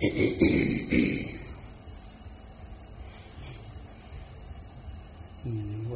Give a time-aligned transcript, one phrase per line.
[0.00, 0.02] ว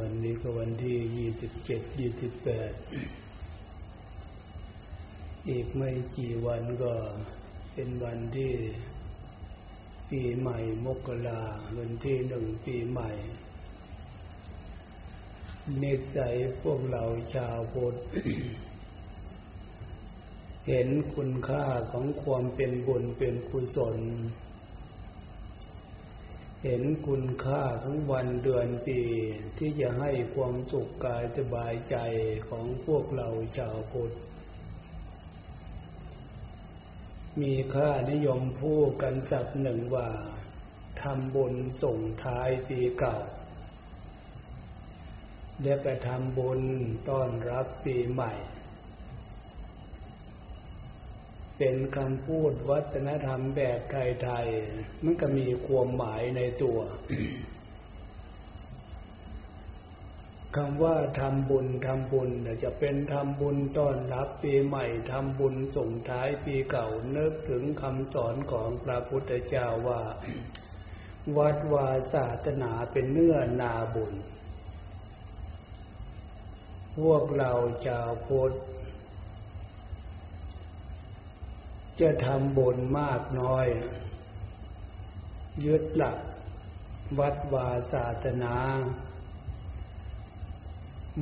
[0.03, 2.71] ันนี้ก็วันที่ยี่สิบเจ็ดยี่สิบแปด
[5.49, 6.93] อีกไม่กี่วันก็
[7.73, 8.53] เป็นวันที่
[10.09, 11.41] ปีใหม่มกรา
[11.77, 13.11] วันที่หนึ่งปีใหม่
[15.79, 15.83] เน
[16.15, 17.03] สัยพวกเรา
[17.33, 17.95] ชาวพุทธ
[20.67, 23.97] เห็นคุณค่าของความเป็นบุญเป็นกุศล
[26.63, 28.99] เห็นคุณค่าของวันเดือนปี
[29.57, 31.97] ที่จะให้ความสุขกายสบายใจ
[32.49, 33.27] ของพวกเรา
[33.57, 34.15] ชาวพุทธ
[37.41, 40.09] มีค่านิยมพูดกันสับหนึ่งว่า
[41.01, 43.17] ทำบุญส่งท้ายปีเก่า
[45.61, 46.61] และไปทำบุญ
[47.09, 48.33] ต้อนรับปีใหม่
[51.57, 56.79] เป็นคำพูดวัฒนธรรมแบบไทยๆ มันก็มีความหมายในตัว
[60.55, 62.29] คำว่าทำบุญทำบุญ
[62.63, 70.01] จะเป็นทำบุญต้อนรับปีใหม่ทำบุญส่งท้ายปีเก่านึกถึงคำสอนของพระพุทธเจ้าว่า
[71.37, 74.13] วัดวาศาสนาเป็นเนื้อนาบุญ
[76.99, 77.51] พวกเรา
[77.85, 78.55] ชาวพุทธ
[81.99, 83.67] จะทำบุญมากน้อย
[85.65, 86.17] ยึดหลัก
[87.19, 88.55] วัดวาศาสนา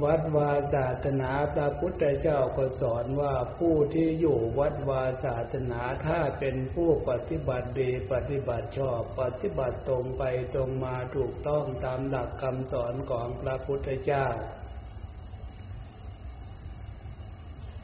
[0.04, 14.26] วัดวาศาสนาพระพุทธเจ้าก็สอนว่าผู้ที่อยู่วัดวาศาสนาถ้าเป็นผู้ปฏิบัติดีปฏิบัติชอบ ปฏิบัติตรงไปตรงมาถูกต้องตามหลักคำสอนของพระพุทธเจ้า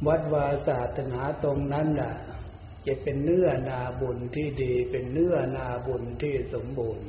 [0.07, 2.13] วัดวาศาสนาตรงนั้นแหละ
[2.87, 7.07] จะเป็นเนื้อนาบุญที่ดีเป็นเนื้อนาบุญที่สมบูรณ์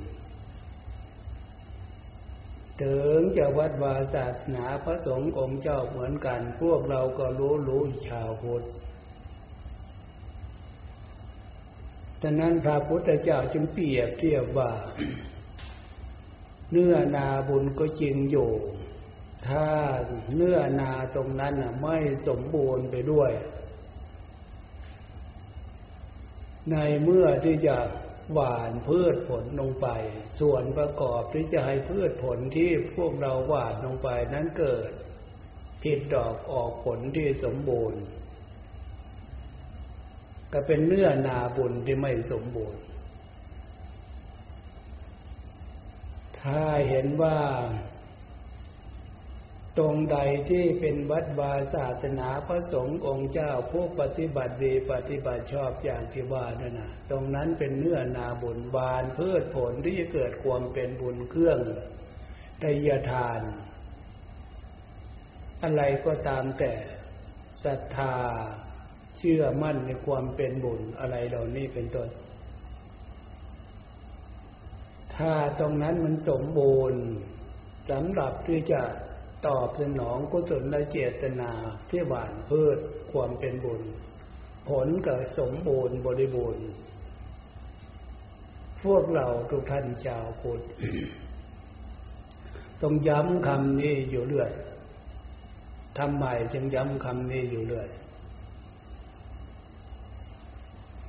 [2.83, 8.65] ถึงจะวัดวาศาสนาพระสงฆ์องค์เจ้าเหมือนกัน พวกเราก็รู้รู้ชาวพุทธ
[12.23, 14.71] ฉะนั้นพระพุทธเจ้าจึงเปรียบเทียบว่า
[16.71, 18.51] เนื้อนาบุญก็จริงอยู่
[19.49, 19.67] ถ้า
[20.35, 21.97] เนื้อนาตรงนั้นไม่
[22.29, 23.33] สมบูรณ์ไปด้วย
[26.73, 27.77] ในเมื่อที่จะ
[28.33, 29.89] หวานพืชผลลงไป
[30.41, 34.91] ส่วนประกอบที่จะให้พืชผลที่พวกเราหวานลงไปนั้นเกิด
[35.83, 38.01] ผิดดอกออกผลที่สมบูรณ์
[40.53, 42.83] ก็เป็นเนื้อนาบุญที่ไม่สมบูรณ์
[46.41, 47.39] ถ้าเห็นว่า
[49.79, 50.19] ตรงใด
[50.51, 61.59] ที่เป็นวัดวาศาสนาพระสงฆ์องค์เจ้าผู้ปฏิบัติดีปฏิบัติชอบอย่างที่ว่านั่นนะตรงนั้นเป็นเนื้อนาบุญบานเพื่อผลที่จะเกิดความเป็นบุญเครื่อง
[62.61, 63.41] ไตยทาน
[65.63, 66.73] อะไรก็ตามแต่
[67.65, 68.17] ศรัทธา
[69.19, 72.09] เชื่อมั่นในความเป็นบุญอะไรเหล่านี้เป็นต้น
[75.17, 77.03] ถ้าตรงนั้นมันสมบูรณ์
[77.91, 78.83] สำหรับที่จะ
[79.47, 81.51] ตอบสนองกุศลและเจตนา
[81.91, 82.79] ที่หวานพืช
[83.13, 83.83] ความเป็นบุญ
[84.69, 86.67] ผลเก็สมบูรณ์บริบูรณ์
[88.83, 90.63] พวกเราทุกท่านชาวพุทธ
[92.83, 94.51] ต้องย้ำคำนี้อยู่เรื่อย
[95.99, 97.89] ทำไมจึงย้ำคำนี้อยู่เรื่อย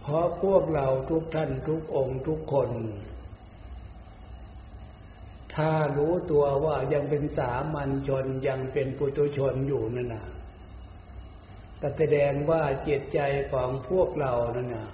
[0.01, 2.69] เพราะพวกเราทุกท่านทุกองค์ทุกคน
[5.55, 10.25] ถ้ารู้ตัวว่ายังเป็นสามัญชนยังเป็นปุถุชนอยู่นั่นนะ
[11.81, 13.19] ก็แสดงว่าจิตใจ
[13.53, 14.87] ของพวกเรานั่นนะ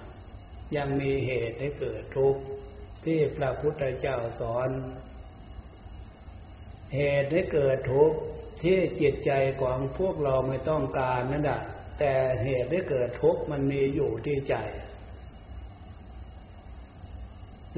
[0.76, 2.42] ยังมีเหตุให้เกิดทุกข์
[3.04, 4.68] ที่พระพุทธเจ้าสอน
[6.96, 8.18] เหตุให้เกิดทุกข์
[8.62, 9.32] ที่จิตใจ
[9.62, 11.60] ของพวกเราไม่ต้องการนั่นแหะ
[11.98, 14.56] แต่เหตุให้เกิดทุกข์มันมีอยู่ที่ใจ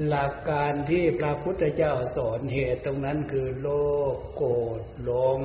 [0.07, 3.69] หลักการที่พระพุทธเจ้าสอนเหตุตรงนั้นคือโล
[4.13, 5.39] ภโกรธหลง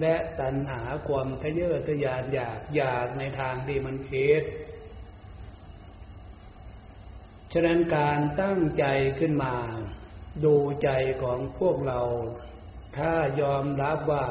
[0.00, 4.42] และตัณหาความทะเยอทะยานอยากอยากในทางที่มันผิด
[7.52, 8.84] ฉะนั้นการตั้งใจ
[9.18, 9.54] ขึ้นมา
[10.44, 10.90] ดูใจ
[11.22, 12.00] ของพวกเรา
[12.96, 14.26] ถ้ายอมรับว่า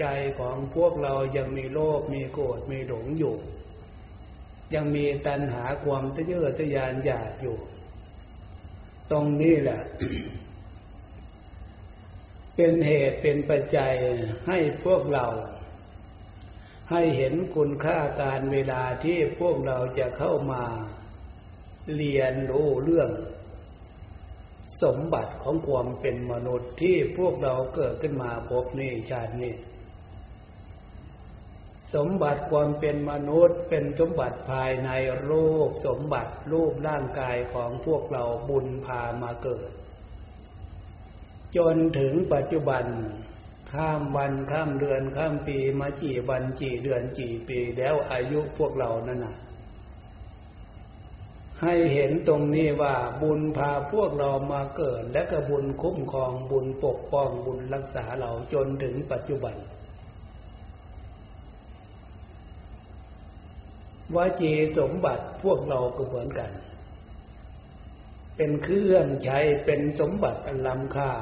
[0.00, 0.06] ใจ
[0.40, 3.36] ของพวกเรายังมีโลภมีโกรธมีหลงอยู่
[4.74, 7.58] ยังมีตัณหาความทะเยอทะยานอยากอยู่
[9.12, 9.80] ตรงนี้แหละ
[12.56, 13.94] เป็นเหตุเป็นปัจจัย
[14.48, 15.26] ให้พวกเรา
[16.90, 20.62] ให้เห็นคุณค่าการเวลาที่พวกเราจะเข้ามา
[21.96, 23.10] เรียนรู้เรื่อง
[24.82, 29.52] สมบัติของความเป็นมนุษย์ที่พวกเราเกิดขึ้นมาพบนี้ชาตินี้
[31.94, 34.90] สมบัติความเป็นมนุษย์ เป็นสมบัติภายใน
[35.28, 39.70] รูป สมบัติรูปร่างกายของพวกเราบุญพามาเกิด
[41.56, 42.84] จนถึงปัจจุบัน
[43.72, 49.36] ข้ามวันข้ามเดือนข้ามปีมากี่วันกี่เดือนกี่ปีแล้วอายุพวกเรานั่นนะ
[51.62, 59.56] ให้เห็นตรงนี้ว่าบุญพาพวกเรามาเกิด และก็บุญคุ้มครองบุญปกป้องบุญรักษาเราจนถึงปัจจุบัน
[64.16, 66.50] วาจีสมบัติพวกเราก็เหมือนกัน
[68.36, 71.12] เป็นเครื่องใช้เป็นสมบัติอันล้ำค่า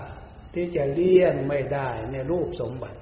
[0.55, 2.99] ที่จะเลี่ยงไม่ได้ในรูปสมบัติ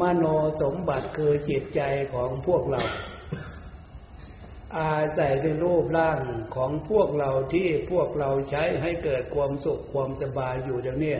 [0.00, 0.24] มโน
[0.62, 1.80] สมบัติคือจิตใจ
[2.14, 2.82] ของพวกเรา
[4.78, 6.18] อาศัยในรูปร่าง
[6.56, 11.16] ของพวกเราที่พวกเราใช้ให้เกิดความสุขความสบายอยู่อย่างนี้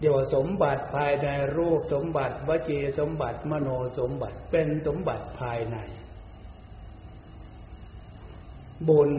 [0.00, 3.68] เดี๋ยวสมบัติภายในรูปสมบัติวจีสมบัติมโน
[3.98, 5.76] สมบัติเป็นสมบัติภายใน
[8.88, 9.12] บุญ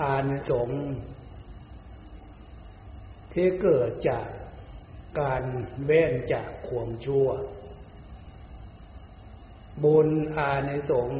[0.00, 0.70] อานสง
[3.32, 4.26] ที่เกิดจาก
[5.20, 5.42] การ
[5.84, 7.28] เว้นจากความชั่ว
[9.84, 10.08] บุญ
[10.38, 11.10] อานิสง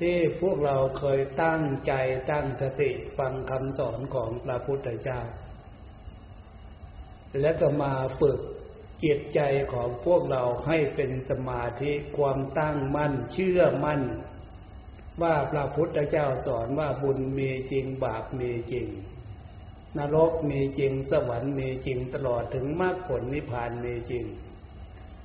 [0.00, 1.92] ที่พวกเราเคยตั้งใจ
[2.30, 5.20] ตั้งสติฟังคำสอนของพระพุทธเจ้า
[7.40, 8.38] แล้วก็มาฝึก
[9.04, 9.40] จิตใจ
[9.72, 14.02] ของพวกเราให้เป็นสมาธิความตั้งมั่นเชื่อมั่น
[15.22, 18.86] ว่าพระพุทธเจ้าสอนว่าบุญมีจริงบาปมีจริง
[19.98, 24.24] นรกมีจริงสวรรค์มีจริงตลอดถึงมรรคผลนิพพานมีจริง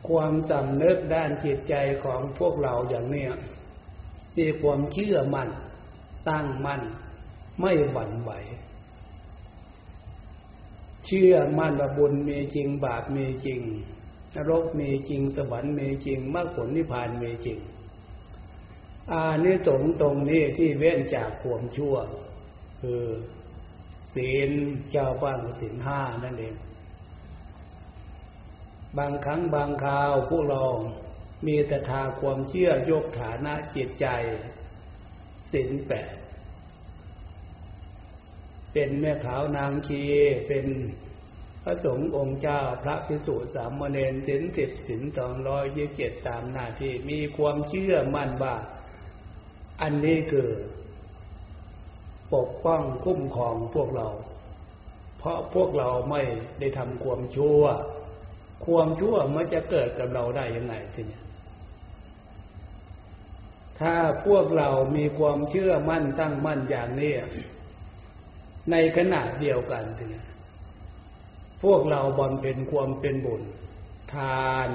[0.07, 3.31] ความสำนึกด้านจิตใจของพวกเราอย่างเนี้ย
[4.37, 5.49] มีความเชื่อมั่น
[6.29, 6.81] ตั้งมั่น
[7.61, 8.31] ไม่หวั่นไหว
[11.11, 13.61] เชื่อมั่นว่าบุญมีจริงบาปมีจริง
[14.35, 17.59] นรกมีจริง สวรรค์มีจริงมรรคผลนิพพานมีจริง
[19.11, 21.95] อานิสงส์ตรงนี้ที่เว้นจากความชั่ว
[22.81, 23.03] คือ
[24.13, 24.51] ศีล
[24.91, 26.55] เจ้าบ้านศีลห้านั่นเอง
[28.97, 30.63] บางครั้งบางคราวพวกเรา
[31.47, 34.07] มีแต่ทาความเชื่อยกฐานะจิตใจ
[35.53, 36.18] ศีลแปด
[38.73, 40.01] เป็นแม่ขาวนางชี
[40.47, 40.65] เป็น
[41.63, 48.55] พระสงฆ์องค์เจ้าพระพิสุสามเณรสินสิบสินสองร้อยยี่สิบเจ็ดตามหน้าที่มีความเชื่อมั่นว่า
[49.81, 50.49] อันนี้คือ
[52.33, 54.07] ปกป้องคุ้มครองพวกเรา
[55.17, 56.21] เพราะพวกเราไม่
[56.59, 57.61] ได้ทำความชั่ว
[58.65, 61.21] ความชั่วมันจะเกิดกับเราได้ยังไงทีนี้
[63.79, 63.95] ถ้า
[64.25, 67.13] พวกเรามีความเชื่อมั่นตั้งมั่นอย่างนี้
[68.71, 70.11] ในขณะเดียวกันถึง
[71.63, 73.43] พวกเราบำเพ็ญความเป็นบุญ
[74.13, 74.69] ทาน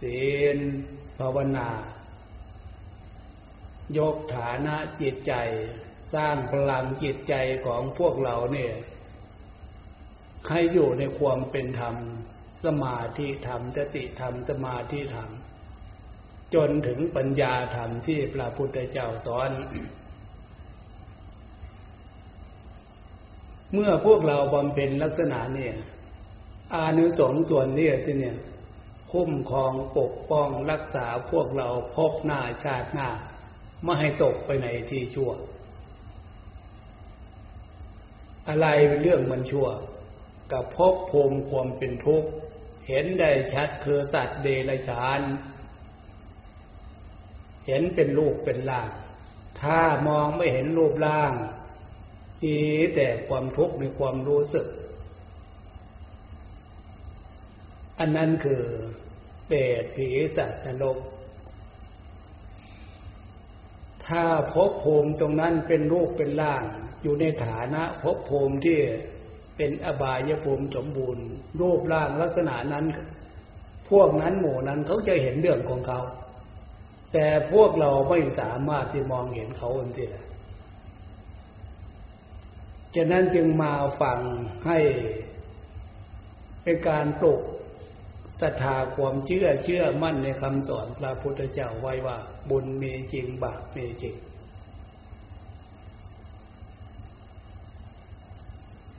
[0.00, 0.20] ศี
[0.56, 0.58] ล
[1.18, 1.68] ภาวนา
[3.98, 5.34] ยกฐานะจิตใจ
[6.14, 7.34] สร้างพลังจิตใจ
[7.66, 8.74] ของพวกเราเนี่ย
[10.50, 11.96] ให้อยู่ในความเป็นธรรม
[12.64, 15.30] สมาธิธรรมสติธรรม สมาธิธรรม
[16.54, 19.50] จนถึงปัญญาธรรมที่พระพุทธเจ้าสอน
[23.74, 25.74] เมื่อพวกเราบำเพ็ญลักษณะเนี่ย
[26.74, 28.36] อานุสงส่วนนี้ที่เนี่ย
[29.12, 33.10] คุ้มครองปกป้องรักษาพวกเราพบหน้าชาติหน้า
[33.84, 35.30] ไม่ให้ตกไปในที่ชั่ว
[38.48, 39.68] อะไรเป็นเรื่องมันชั่ว
[40.52, 42.28] กับพบภูมิความเป็นทุกข์
[42.88, 45.20] เห็นได้ชัดคือสัตว์เดรัจฉาน
[47.66, 48.90] เห็นเป็นรูปเป็นร่าง
[49.60, 51.32] ถ้ามองไม่เห็นรูปร่าง
[52.44, 52.58] มี
[52.94, 54.66] แต่ความทุกข์ในความรู้สึก
[57.98, 58.62] อันนั้นคือ
[59.46, 60.98] เปรตผีสัตว์นรก
[64.06, 66.62] ถ้าภพภูมิตรงนั้นเป็นรูปเป็นร่าง
[67.02, 68.78] อยู่ในฐานะภพภูมิที่
[69.56, 71.26] เป็นอบายภูมิสมบูรณ์
[71.60, 72.84] รูปร่างลักษณะนั้น
[73.90, 76.00] พวกนั้นหมู่นั้นเขาจะเห็นเรื่องของเขา
[77.12, 80.24] แต่พวกเราไม่สามารถที่มองเห็นเขาอันที่ละ
[82.96, 84.20] ฉะนั้นจึงมาฟัง
[84.66, 84.78] ให้
[86.62, 87.42] เป็นการปลุก
[88.40, 92.18] ศรัทธาความเชื่อเชื่อมั่นในคำสอนพระพุทธเจ้าไว้ว่า
[92.50, 94.14] บุญมีจริงบาปมีจริง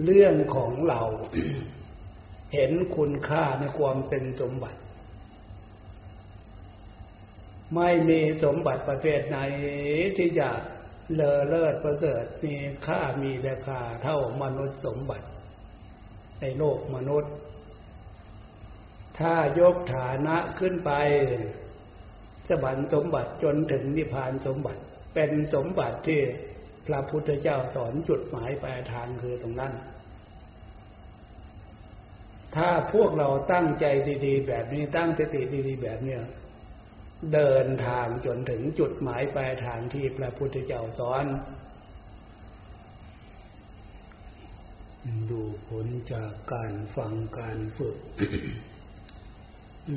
[0.03, 1.01] เรื่องของเรา
[2.53, 4.79] เห็นคุณค่าในความเป็นสมบัติ
[7.75, 9.37] ไม่มีสมบัติประเภทไหน
[10.17, 10.49] ที่จะ
[11.13, 15.27] เลอเลิศประเสริฐมีค่ามีราคาเท่ามนุษย์สมบัติ
[16.41, 17.33] ในโลกมนุษย์
[19.19, 20.91] ถ้ายกฐานะขึ้นไป
[22.50, 24.81] สวรรค์สมบัติจนถึงนิพพานสมบัติ
[25.15, 26.21] เป็นสมบัติที่
[26.88, 29.74] พระพุทธเจ้าสอนจุดหมายปลายทางคือตรงนั้น
[32.55, 33.85] ถ้าพวกเราตั้งใจ
[34.25, 36.21] ดี ๆ แบบนี้ตั้งสติดี ๆ แบบเนี้ย
[37.34, 41.25] เดินทางจนถึงจุดหมายปลายทางที่พระพุทธเจ้าสอน
[45.29, 47.98] ดูผลจากการฟังการฝึก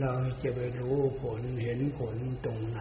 [0.01, 2.81] เราจะไปรู้ผลเห็นผลตรงไหน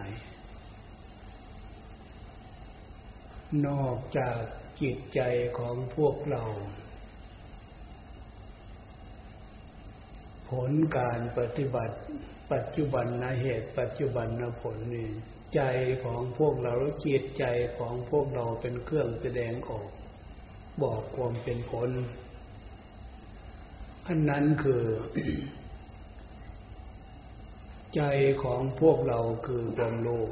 [3.66, 4.40] นอกจาก
[4.80, 5.20] จิตใจ
[5.58, 6.44] ของพวกเรา
[10.50, 11.96] ผลการปฏิบัติ
[12.52, 15.08] ปัจจุบันนะเหตุ ปัจจุบันนะผลนี่
[15.54, 15.62] ใจ
[16.04, 16.74] ของพวกเรา
[17.04, 17.44] จิตใจ
[17.78, 19.88] ของพวกเราเป็นเครื่องแสดงออก
[20.82, 21.90] บอกความเป็นผล
[24.06, 24.84] อันนั้นคือ
[27.96, 28.02] ใจ
[28.42, 30.24] ของพวกเราคือความรู้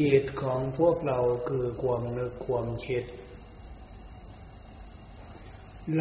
[0.00, 3.04] จิตของพวกเราคือความนึกความคิด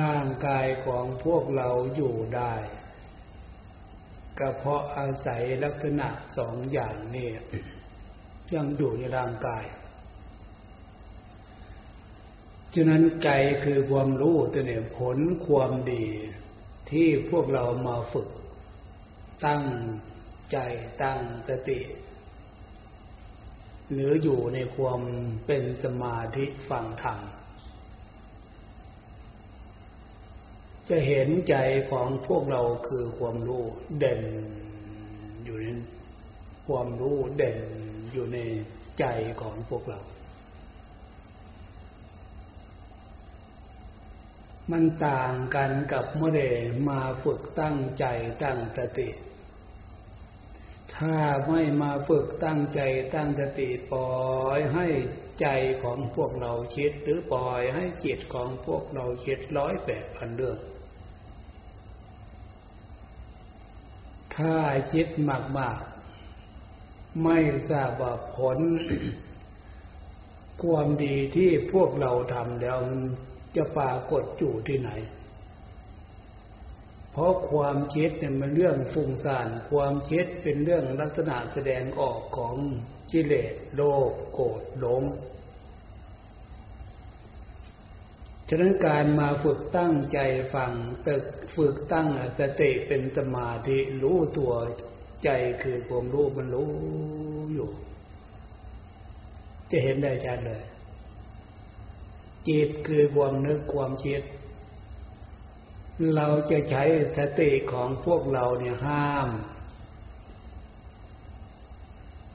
[0.01, 2.53] ร่างกายของพวกเราอยู่ได้
[4.39, 7.29] ก็เพราะอาศัยลักษณะสองอย่างนี้
[8.53, 9.65] ยังอยู่ในร่างกาย
[12.73, 13.29] ฉะนั้นใจ
[13.63, 15.17] คือความรู้ตัวเนี่ยผล
[15.47, 16.05] ความดี
[16.91, 18.29] ที่พวกเรามาฝึก
[19.45, 19.63] ตั้ง
[20.51, 20.57] ใจ
[21.03, 21.79] ตั้งสติ
[23.91, 25.01] หรืออยู่ในความ
[25.45, 27.19] เป็นสมาธิฟังธรรม
[30.89, 31.55] จะเห็นใจ
[31.91, 33.65] ของพวกเราคือความรู้
[33.99, 34.21] เด่น
[35.43, 35.67] อยู่ใน
[36.67, 37.57] ความรู้เด่น
[38.11, 38.37] อยู่ใน
[38.99, 39.05] ใจ
[39.41, 39.99] ของพวกเรา
[44.71, 46.41] มันต่างกันกับเมื่อเด
[46.89, 48.05] มาฝึกตั้งใจ
[48.43, 49.09] ตั้งสติ
[50.95, 51.15] ถ้า
[51.47, 52.81] ไม่มาฝึกตั้งใจ
[53.13, 54.87] ตั้งสติปล่อยให้
[55.41, 55.47] ใจ
[55.83, 60.57] ของพวกเราคิดหรือปล่อยให้จิตของพวกเราคิดร้อยแปดพันเรื่อง
[64.39, 64.55] ถ้า
[64.93, 65.07] คิด
[65.57, 67.37] มากๆ ไม่
[67.69, 68.59] ทราบว่าผล
[70.63, 72.79] ความดีที่พวกเราทำแล้ว
[73.55, 74.91] จะปรากฏอยู่ที่ไหน
[77.11, 82.55] เพราะความคิดเนี่ยมันเรื่องฟุ้งซ่าน ความคิดเป็นเรื่องลักษณะแสดงออกของ
[83.11, 85.03] กิเลสโลภโกรธหลง
[88.49, 90.19] ฉะนั้นการมาฝึกตั้งใจ
[90.53, 90.71] ฟัง
[91.07, 91.25] ตึก
[91.55, 92.07] ฝึกตั้ง
[92.39, 94.53] สติเป็นสมาธิรู้ตัว
[95.23, 95.29] ใจ
[95.63, 96.71] คือความรู้มันรู้
[97.53, 97.69] อยู่
[99.71, 100.63] จะเห็นได้ชัดเลย
[102.47, 104.21] จิตคือความนึกความคิด
[106.15, 106.83] เราจะใช้
[107.17, 109.29] สติของพวกเราเนี่ยห้าม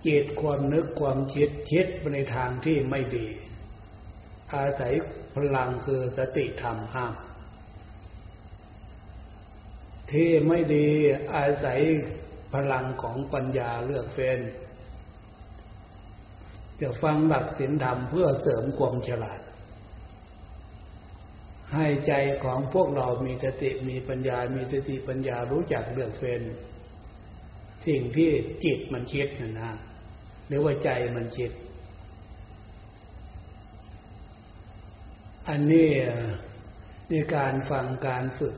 [0.06, 3.26] จิตความนึกความคิดคิดไปในทางที่ไม่ดี
[4.54, 4.92] อาศัย
[5.34, 7.14] พลังคือสติธรรมห้าม
[10.12, 10.87] ที่ไม่ดี
[11.34, 11.80] อาศัย
[12.54, 14.40] พลังของปัญญาเลือกเฟ้น
[16.80, 19.40] จะฟังหลักศีลธรรมเพื่อเสริมความฉลาด
[21.73, 22.12] ให้ใจ
[22.44, 26.42] ของพวกเรามีสติมีปัญญา มีสติปัญญารู้จักเลือกเฟ้น
[27.87, 28.30] สิ่งที่
[28.64, 29.73] จิตมันคิดนะนะ
[30.46, 31.50] หรือว่าใจมันคิด
[35.48, 35.90] อันนี้
[37.08, 38.54] ในการฟังการฝึก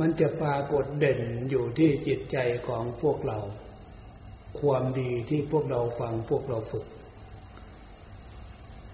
[0.00, 2.36] มันจะปรากฏเด่นอยู่ที่จิตใจ
[2.68, 3.38] ของพวกเรา
[4.60, 6.86] ความดีที่พวกเราฟังพวกเราฝึก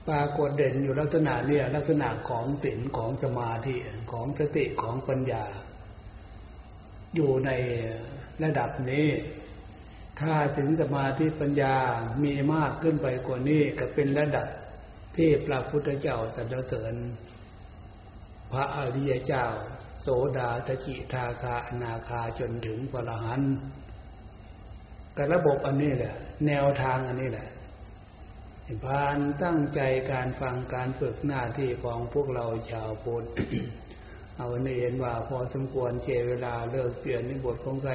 [0.08, 3.76] ปรากฏเด่นอยู่ลักษณะเนี่ยลักษณะของศีลของสมาธิ
[4.12, 5.44] ของสติของปัญญา
[7.14, 7.50] อยู่ใน
[8.42, 9.08] ระดับนี้
[10.20, 11.74] ถ้าถึงสมาธิปัญญา
[12.24, 14.46] มีมากขึ้นไปกว่านี้ก็เป็นระดับ
[15.18, 16.94] ที่พระพุทธเจ้าสรรเสริญ
[18.52, 19.44] พระอริยเจ้า
[20.00, 20.08] โส
[20.38, 23.42] ดาตจิทาคาอนาคาจนถึงพระหัน
[25.16, 26.14] กับระบบอันนี้แหละ
[26.46, 27.48] แนวทางอันนี้แหละ
[28.84, 29.80] พานตั้งใจ
[30.12, 33.26] การฟังการฝึกหน้าที่ของพวกเราชาวพุทธ
[34.36, 37.86] เอาเนเห็นว่าพอสมควรเจเวลาเลิกเปลี่ยนในบทของใคร